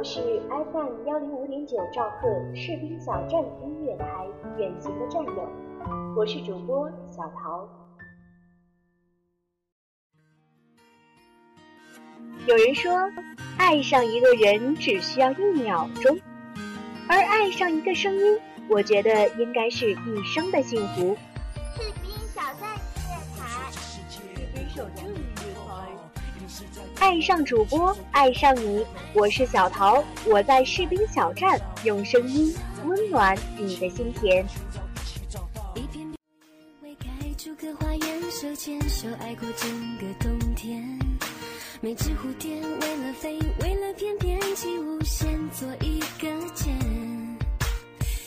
[0.00, 5.48] 的是 FM 幺零五点九兆赫士兵小站音乐台，远行的战友，
[6.16, 7.68] 我是主播小桃。
[12.46, 13.12] 有人说，
[13.58, 16.18] 爱上一个人只需要一秒钟，
[17.06, 18.40] 而爱上一个声音，
[18.70, 21.14] 我觉得应该是一生的幸福。
[27.00, 28.84] 爱上主播，爱上你，
[29.14, 34.44] 我是小桃，我在士兵小站用声音温暖你的心田。
[35.74, 36.06] 一片
[36.98, 40.98] 开出个花园，手牵手爱过整个冬天。
[41.80, 46.70] 每只蝴蝶为了飞，为了翩翩起舞，先做一个茧。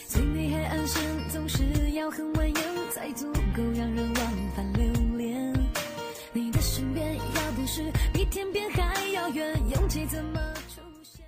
[0.08, 2.60] 最美海岸线总是要很蜿蜒，
[2.92, 4.43] 才足够让人往
[7.76, 11.26] 是比天边还遥远，勇气怎么出现？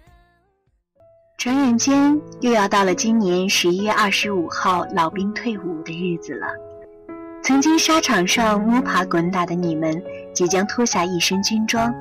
[1.37, 6.47] 转眼间又要到了今年十一月二十五号老兵退伍的日子了。
[7.43, 10.01] 曾经沙场上摸爬滚打的你们，
[10.33, 11.93] 即将脱下一身军装。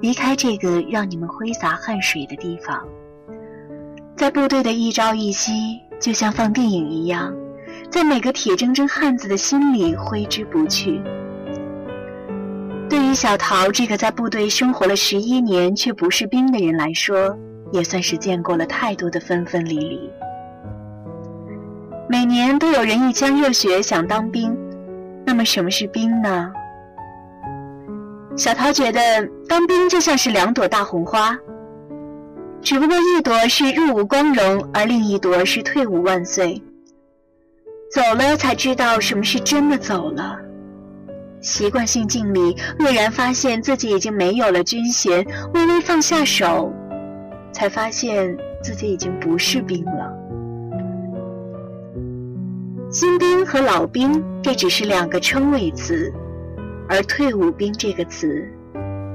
[0.00, 2.84] 离开这个让你们挥洒汗水的地方，
[4.16, 7.32] 在部队的一朝一夕，就像放电影一样，
[7.88, 11.00] 在每个铁铮铮汉子的心里挥之不去。
[12.92, 17.34] 对于小桃这个在部队生活了十一年却不是兵的人来说，
[17.72, 20.10] 也算是见过了太多的分分离离。
[22.06, 24.54] 每年都有人一腔热血想当兵，
[25.24, 26.52] 那么什么是兵呢？
[28.36, 29.00] 小桃觉得
[29.48, 31.34] 当兵就像是两朵大红花，
[32.60, 36.62] 只不过一朵是入伍光荣，而另一朵是退伍万岁。
[37.90, 40.36] 走了才知道什么是真的走了。
[41.42, 46.72] 习惯性敬礼，愕然发现自己已经没有了军衔，微微放下手，
[47.52, 50.10] 才发现自己已经不是兵了。
[52.90, 56.12] 新兵和老兵，这只是两个称谓词。
[56.88, 58.46] 而“退伍兵”这个词，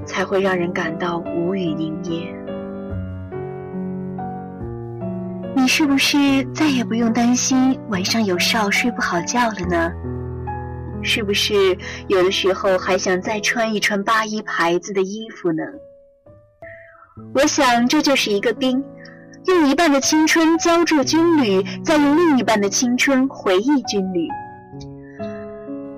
[0.06, 2.34] 才会让人感到无语凝噎。
[5.56, 9.92] 你是不是再也不用担心晚上有哨睡不好觉了呢？
[11.02, 11.78] 是不是
[12.08, 15.64] 有的时候还想再穿一穿八一牌子的衣服呢？
[17.34, 18.84] 我想，这就是一个兵，
[19.46, 24.28] 用一半的青春浇筑军旅，再用另一半的青春回忆军旅。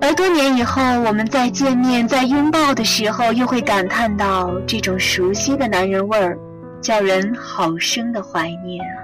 [0.00, 6.38] 而多年以后，我们再见面、再拥抱的时候，又会感叹到这种熟悉的男人味儿，
[6.80, 8.96] 叫人好生的怀念啊！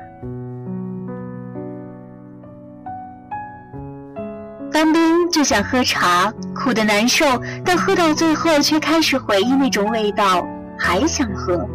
[4.72, 5.06] 当兵
[5.36, 7.26] 就想喝茶，苦的难受，
[7.62, 10.48] 但喝到最后却开始回忆那种味道，
[10.78, 11.69] 还想喝。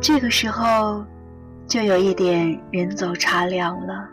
[0.00, 1.04] 这个时候，
[1.66, 4.08] 就有一点人走茶凉了。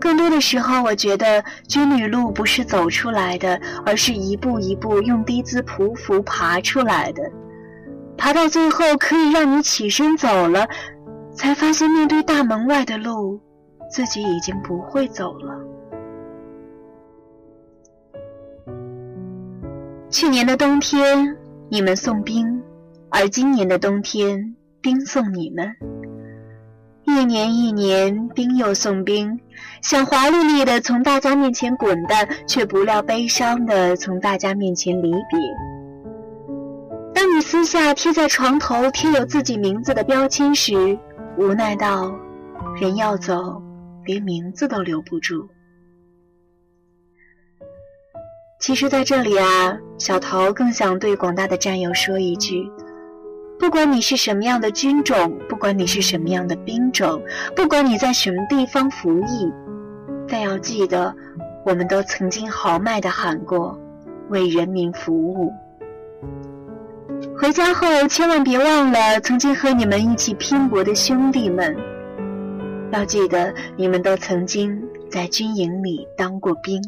[0.00, 7.22] 更多的时候，我觉得军旅路不是走出来的，而是一步一步用低姿匍匐爬出来的。
[8.16, 10.66] 爬到最后，可以让你起身走了，
[11.34, 13.42] 才发现面对大门外的路，
[13.90, 15.60] 自己已经不会走了。
[20.10, 21.36] 去年的冬天，
[21.68, 22.62] 你们送冰，
[23.10, 25.74] 而今年的冬天，冰送你们。
[27.06, 29.38] 一年一年，冰又送冰，
[29.82, 35.38] 想华丽丽的从大家面前滚蛋，却不料悲伤的从大家面前离别。
[37.12, 40.98] 当你撕下贴在床头贴有自己名字的标签时，
[41.36, 42.14] 无奈到
[42.80, 43.60] 人要走，
[44.04, 45.48] 连名字都留不住。
[48.60, 52.70] 其实，在这里啊，小桃更想对广大的战友说一句：
[53.58, 57.22] 不管你是什么样的军种，不管你是什么样的兵种，
[57.54, 59.52] 不管你在什么地方服役，
[60.26, 61.14] 但要记得，
[61.66, 63.78] 我们都曾经豪迈地喊过
[64.30, 65.52] “为人民服务”。
[67.36, 71.76] 回家后，千万别忘了曾经和你们一起拼搏的兄弟们。
[72.94, 74.80] 要记得，你们都曾经
[75.10, 76.80] 在军营里当过兵。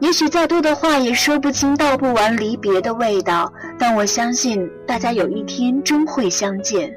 [0.00, 6.92] 也许再多的话也说不清道不完离别的味道，但我相信大家有一天终会相见。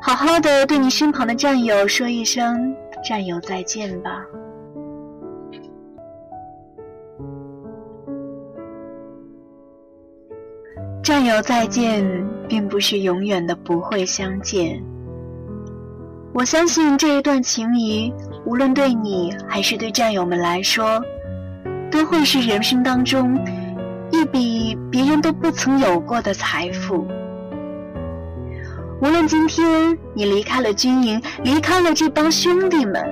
[0.00, 4.24] 好好的对你身旁的战友说一声“战友再见”吧。
[11.02, 12.06] 战友再见，
[12.48, 14.80] 并不是永远的不会相见。
[16.32, 18.12] 我相信这一段情谊，
[18.46, 21.00] 无论对你还是对战友们来说。
[21.90, 23.36] 都会是人生当中
[24.12, 27.04] 一笔别人都不曾有过的财富。
[29.02, 33.04] 无论今天你离开了军营，离开了这帮兄弟们，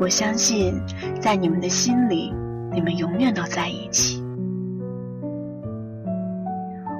[0.00, 0.80] 我相信
[1.20, 2.32] 在你们的心里，
[2.72, 4.22] 你们永远都在一起。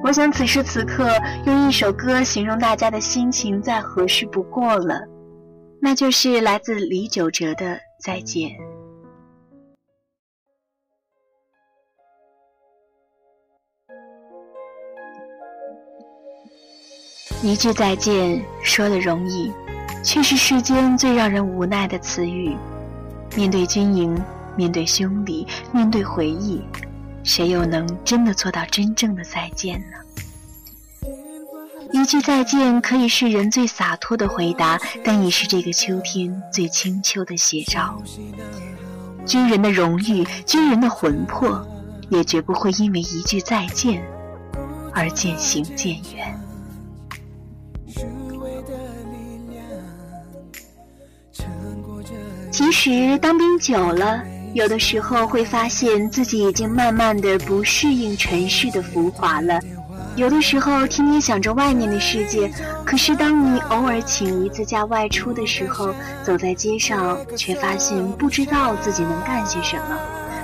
[0.03, 1.07] 我想此时此刻
[1.45, 4.99] 用一首歌形容大家的心情再合适不过了，
[5.85, 8.49] 那就是来自李玖哲的《再见》。
[17.43, 19.51] 一句再见说的容易，
[20.01, 22.55] 却是世间最让人无奈的词语。
[23.35, 24.17] 面对军营，
[24.55, 26.61] 面对兄弟，面对回忆，
[27.25, 29.97] 谁又能真的做到真正的再见呢？
[31.93, 38.01] 一句再见可以是人最洒脱的回答，但也是这个秋天最清秋的写照。
[39.27, 41.63] 军人的荣誉，军人的魂魄，
[42.09, 44.03] 也绝不会因为一句再见
[44.91, 46.35] 而渐行渐远。
[52.51, 54.23] 其实当兵久了，
[54.55, 59.59] 有的时候会发现自己已经慢慢的不适应尘世的浮华了。
[60.15, 62.51] 有的时候天天想着外面的世界，
[62.85, 65.93] 可是当你偶尔请一次假外出的时候，
[66.23, 69.97] 走在街上，却发现不知道自己能干些什么，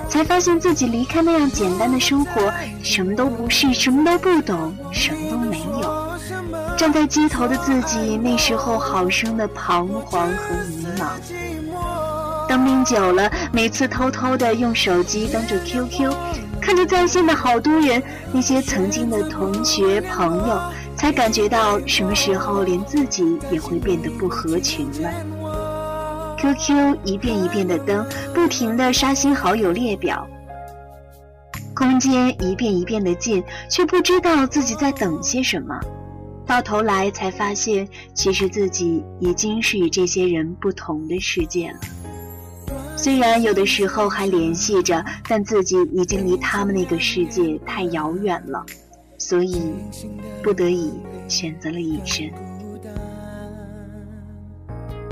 [0.08, 2.52] 才发现自己离开那样简单的生活，
[2.82, 6.10] 什么都不是，什么都不懂，什么都没有。
[6.76, 11.06] 站在街头的自己，那时候好生的彷徨和迷茫。
[12.48, 16.12] 当兵久了，每次偷偷的用手机登着 QQ，
[16.70, 18.00] 看着在线的好多人，
[18.32, 20.60] 那些曾经的同学朋友，
[20.94, 26.36] 才感觉到什么时候连自己也会变得不合群了。
[26.38, 30.24] QQ 一遍一遍的登，不停的刷新好友列表，
[31.74, 35.76] 空间一遍一遍的进，却不知道自己在等些什么。
[36.46, 41.80] 到头来才发现，其实自己已经是与这些人不同的世界了。
[43.02, 48.62] 虽然有的时候还联系着，但自己已经离他们那个世界太遥远了，
[49.16, 49.72] 所以
[50.42, 50.92] 不得已
[51.26, 52.30] 选择了隐身。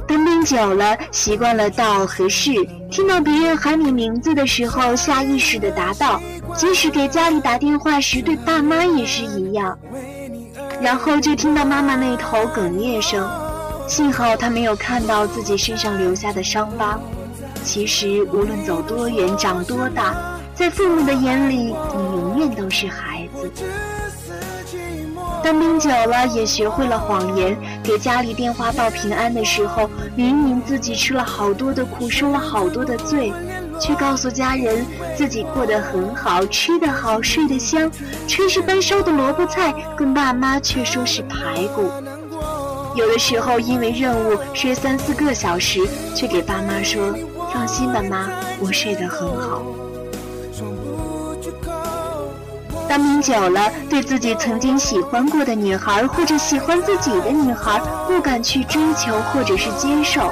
[0.06, 2.52] 当兵久了，习惯了道和是，
[2.90, 6.20] 听到别人喊你名字的时候，下意识的答道；
[6.54, 9.78] 即使给家里打电话时，对爸妈也是一样。
[10.82, 13.26] 然后就听到妈妈那头哽咽声，
[13.88, 17.00] 幸好她没有看到自己身上留下的伤疤。
[17.68, 20.14] 其实，无论走多远，长多大，
[20.54, 23.52] 在父母的眼里，你永远都是孩子。
[25.44, 27.54] 当兵久了，也学会了谎言。
[27.84, 33.30] 给家里电话报平安的时候，明明自己吃了好多的苦，受了好多的罪，
[33.78, 37.92] 却告诉家人自己过得很好，吃得好，睡得香，
[38.26, 41.92] 炊事班烧的萝卜菜，跟爸妈却说是排骨。
[42.94, 47.14] 有的时候因为任务睡三四个小时，却给爸妈说。
[47.52, 48.28] 放心吧，妈，
[48.60, 49.62] 我睡得很好。
[52.88, 60.30] 当兵久了，对自己曾经喜欢过的女孩，或者喜欢自己的女孩，不敢去追求或者是接受，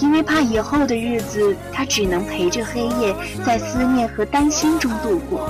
[0.00, 3.14] 因为怕以后的日子，他只能陪着黑夜，
[3.46, 5.48] 在思念和担心中度过。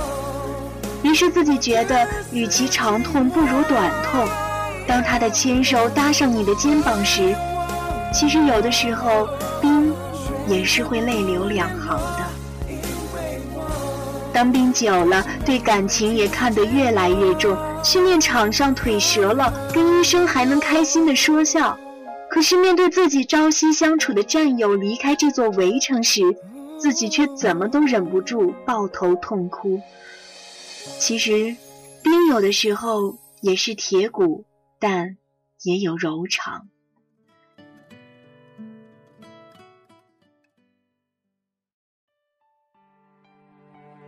[1.02, 4.26] 于是自己觉得，与其长痛，不如短痛。
[4.86, 7.34] 当他的牵手搭上你的肩膀时，
[8.12, 9.26] 其实有的时候，
[9.62, 9.93] 兵。
[10.48, 12.26] 也是会泪流两行的。
[14.32, 21.78] 当兵久了，对感情也看得越来越重，训练场上腿折了，跟医生还能开心的说笑。
[22.28, 26.36] 可是面对自己朝夕相处的战友离开这座围城时，
[26.80, 29.80] 自己却怎么都忍不住抱头痛哭。
[30.98, 31.54] 其实，
[32.02, 34.44] 兵有的时候也是铁骨，
[34.80, 35.16] 但
[35.62, 36.66] 也有柔肠。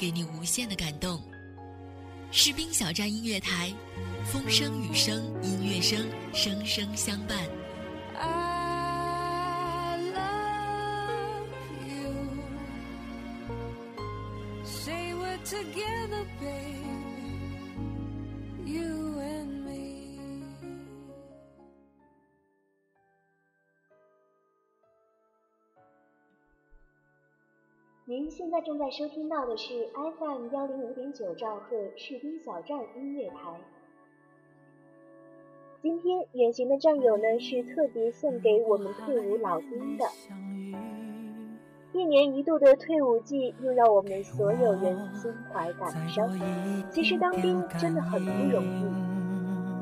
[0.00, 1.20] 给你无限的感动？
[2.32, 3.70] 士兵小站音乐台，
[4.32, 7.46] 风声雨声音乐声，声声相伴。
[28.50, 33.60] 现在正在收听到的是 FM 幺零五点九兆赫士兵小站音乐台。
[35.80, 40.04] 今天远行的战友呢，是特别送给我们退伍老兵的。
[41.92, 46.28] 一年一度的退伍季，又让我们所有人心怀感伤。
[46.90, 48.99] 其实当兵真的很不容易。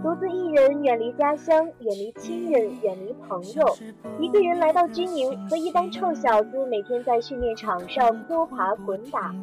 [0.00, 3.76] 独自一人远离家乡，远离亲人，远离朋友，
[4.21, 9.35] 一个人来到军营，和一帮臭小子每天在训练场上摸爬滚打。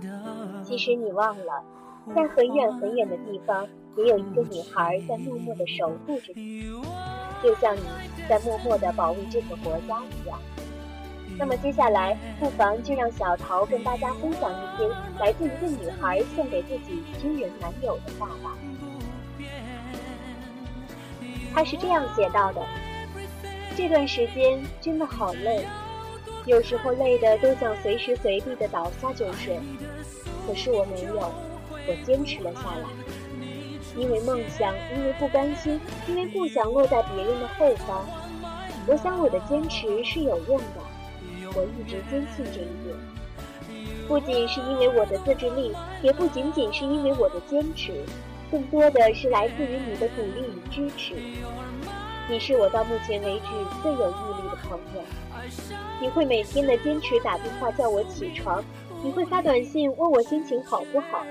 [0.64, 1.62] 其实你忘了，
[2.16, 6.64] 在很远很远的地方，也有一个女孩在默默地守护着你，
[7.44, 7.82] 就像你
[8.30, 10.40] 在默默地保卫这个国家一样。
[11.38, 18.58] 那么接下来，不妨就让小桃跟大家分享一篇来自一个女孩送给自己军人男友的话吧。
[21.56, 22.62] 他是这样写到的：
[23.78, 25.66] 这段时间真的好累，
[26.46, 29.58] 有时候累的都想随时随地的倒下就睡。
[30.46, 31.32] 可是我没有，
[31.88, 32.90] 我坚持了下来，
[33.96, 38.06] 因为梦想，因为不甘心，因为不想落在别人的后方。
[38.86, 42.98] 我想我的坚持是有用的，我一直坚信这一点。
[44.10, 48.04] 不仅是因为我的自制力，也不仅仅是因为我的坚持。
[48.56, 51.14] 更多的是来自于你的鼓励与支持，
[52.30, 53.48] 你是我到目前为止
[53.84, 55.02] 最有毅力的朋友。
[56.00, 58.64] 你会每天的坚持打电话叫我起床，
[59.04, 61.26] 你会发短信问我心情好不好，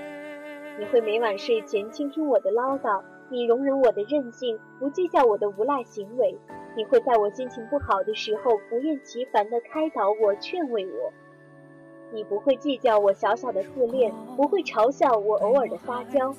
[0.77, 3.01] 你会每晚睡前倾听我的唠叨，
[3.31, 6.37] 你容忍我的任性，不计较我的无赖行为，
[6.77, 11.11] 你会在我心情不好的时候不厌其烦地开导我、劝慰我，
[12.13, 16.31] 你不会计较我小小的自恋，不会嘲笑我偶尔的撒娇。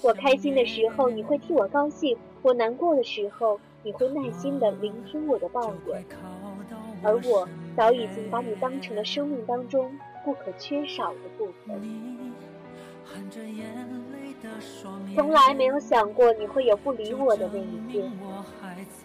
[0.00, 6.04] 我开心的时候，你会替我高兴；我难过的时候，你会耐心地聆听我的抱怨。
[7.02, 9.92] 而我早已经把你当成了生命当中
[10.24, 11.80] 不可缺少的部分。
[15.14, 18.10] 从来没有想过你会有不理我的那一天，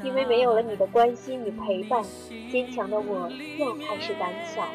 [0.04, 2.04] 因为没有了你的关心与陪伴，
[2.52, 4.70] 坚强的我又开始胆小了。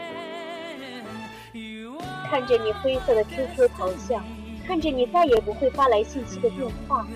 [2.29, 4.23] 看着你灰色的 QQ 头像。
[4.73, 7.07] 看着你再也不会发来信息的电话，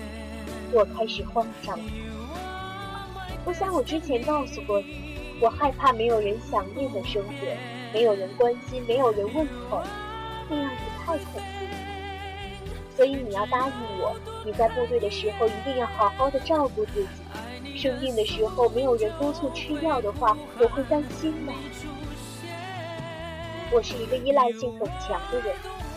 [0.71, 1.75] 我开始慌张。
[3.45, 7.31] 我想我之前告诉过你，我害怕没有人想念的生活，
[7.91, 9.81] 没有人关心，没有人问候，
[10.47, 11.65] 那样子太恐怖。
[12.95, 17.75] 所以你要答应我，你在部队的时候一定要好好的照顾自己。
[17.75, 21.51] 生病的时候没有人督促吃药的话，我会担心的。
[23.71, 25.55] 我是一个依赖性很强的人。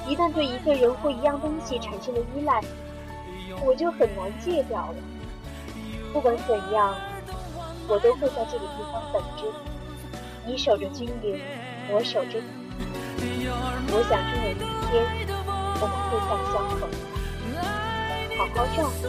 [0.09, 2.61] 一旦对一个人或一样东西产生了依赖，
[3.65, 4.95] 我就很难戒掉了。
[6.13, 6.95] 不管怎样，
[7.89, 9.45] 我都会在这个地方等着
[10.47, 10.53] 你。
[10.53, 11.41] 你守着军营，
[11.91, 12.45] 我守着你。
[13.93, 14.55] 我想终有一
[14.91, 14.93] 天，
[15.81, 16.83] 我们会再相逢。
[18.37, 19.05] 好好照顾。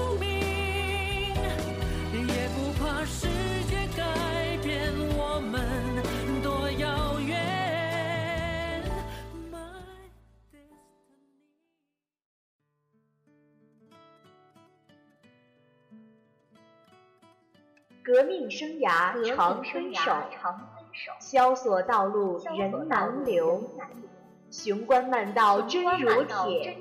[18.12, 20.12] 革命生涯常分手，
[21.22, 23.64] 萧索道路人难留。
[24.50, 26.78] 雄关漫道真如铁，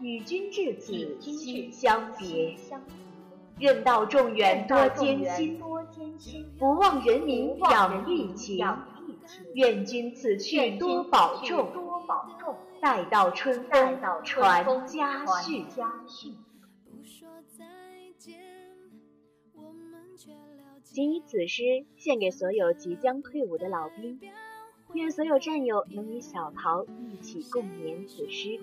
[0.00, 2.56] 与君至此心相别。
[3.58, 5.60] 任道众远多艰辛，
[6.58, 8.66] 不忘人民养育情。
[9.52, 11.68] 愿君此去多保重，
[12.80, 15.66] 待到春风传家训。
[20.92, 24.18] 仅以此诗献给所有即将退伍的老兵，
[24.92, 28.58] 愿所有战友能与小桃一起共勉此诗。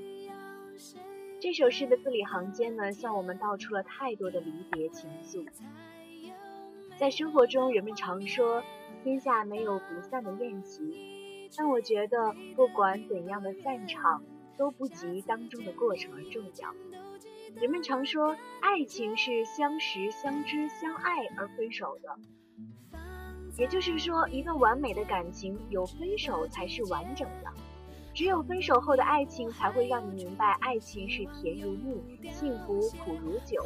[1.40, 5.48] 这首诗的字里行间呢，向我们道出了太多的离别情愫。
[6.98, 8.62] 在生活中，人们常说
[9.06, 14.22] 天下没有不散的宴席，但我觉得不管怎样的散场，
[14.58, 16.74] 都不及当中的过程而重要。
[17.60, 23.00] 人们常说，爱情是相识、相知、相爱而分手的，
[23.58, 27.52] 也就是说，一段完美的感情有分手才是完整的。
[28.14, 33.66] 只有分手后的爱情，才会让你明白，爱情是甜如蜜，幸福苦如酒。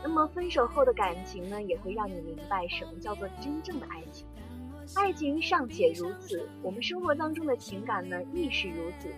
[0.00, 4.28] 那么，分手后的感情呢，也会让你明白什么叫做真正的爱情。
[4.94, 9.08] 爱情尚且如此，我们生活当中的情感呢，亦是如此。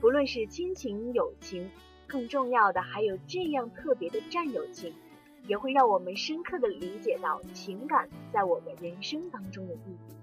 [0.00, 1.68] 不论是亲情、友情。
[2.12, 4.92] 更重要的还有这样特别的战友情，
[5.46, 9.78] 也会让我们深刻的理解到情感在我们人生当中的意
[10.10, 10.21] 义。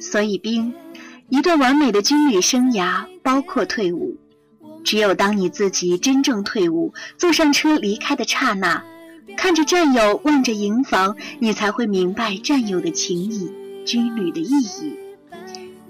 [0.00, 0.74] 所以，兵，
[1.28, 4.16] 一段完美的军旅生涯包括退伍。
[4.84, 8.82] 只有当你自己真正退伍，坐上车离开的刹那，
[9.36, 13.52] 看着战友，望着营房，你才会明白战友的情谊，
[13.86, 14.98] 军旅的意义。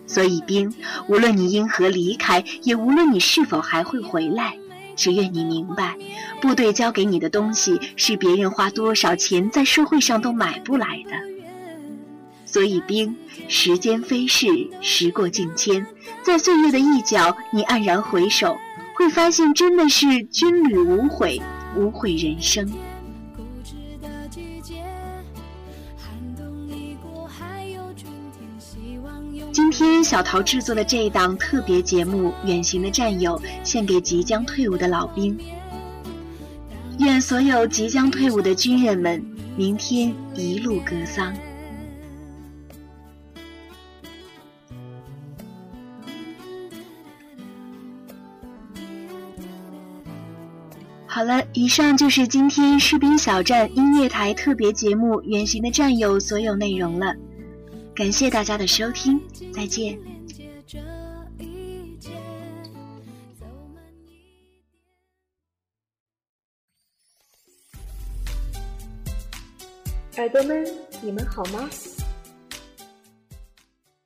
[0.06, 0.74] 所以，兵，
[1.08, 4.58] 无论你因何离开，也无论你是否还会回来，
[4.94, 5.96] 只愿你明白，
[6.42, 11.31] 部队交给你的东西是别人花多少钱在社会上都买不来的。
[12.52, 13.16] 所以，兵，
[13.48, 14.46] 时间飞逝，
[14.82, 15.86] 时过境迁，
[16.22, 18.58] 在岁月的一角，你黯然回首，
[18.94, 21.40] 会发现真的是军旅无悔，
[21.74, 22.70] 无悔人生。
[29.50, 35.38] 今天小桃制作的这一档特别节目《远行的战友》，献给即将退伍的老兵。
[36.98, 39.24] 愿所有即将退伍的军人们，
[39.56, 41.34] 明天一路歌桑。
[51.22, 57.14] 好了，以上就是今天士兵小站音乐台特别节目《远行的战友》所有内容了。
[57.94, 59.96] 感谢大家的收听，再见。
[70.16, 70.66] 耳朵们，
[71.04, 71.70] 你们好吗？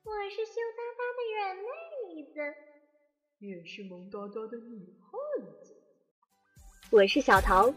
[0.04, 2.40] 我是羞答答的软妹子，
[3.38, 5.18] 也是萌哒哒的女汉
[5.64, 5.75] 子。
[6.90, 7.68] 我是小桃，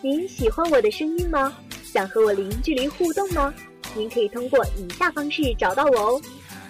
[0.00, 1.54] 您喜欢我的声音吗？
[1.84, 3.52] 想和我零距离互动吗？
[3.94, 6.22] 您可以通过以下方式找到我哦。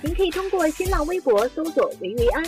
[0.03, 2.44] 您可以通过新浪微博搜索“维维安”，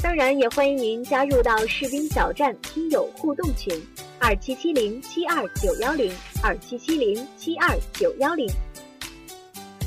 [0.00, 3.76] 当然也欢迎您加入到士兵小站听友互动群：
[4.20, 8.48] 二七七零七二九幺零二七七零七二九幺零。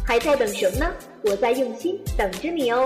[0.06, 0.94] 还在等什么呢？
[1.24, 2.86] 我在用心等着你哦。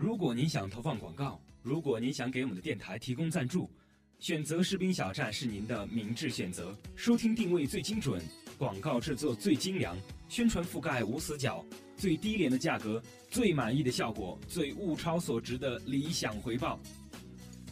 [0.00, 3.70] 如果您想投放广告，如果您想给我们的电台提供赞助，
[4.18, 6.76] 选择士兵小站是您的明智选择。
[6.94, 8.22] 收听定位最精准，
[8.58, 9.96] 广告制作最精良，
[10.28, 11.64] 宣传覆盖无死角，
[11.96, 16.78] 最低廉的价格，最满意的效果，最物超所值的理想回报。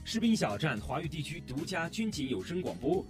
[0.05, 3.05] 士兵小站华语地区独家军警有声广播，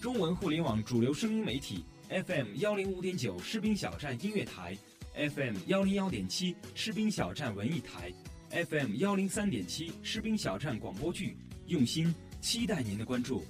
[0.00, 4.76] 中文互联网主流声音媒体 FM 幺零五点九士兵小站音乐台
[5.14, 8.12] ，FM 幺零幺点七士兵小站文艺台
[8.64, 13.44] ，FM 幺零三点七士兵小站广播剧，用心期待您的关注。